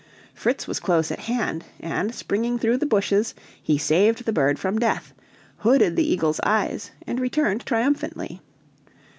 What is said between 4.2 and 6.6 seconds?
the bird from death, hooded the eagle's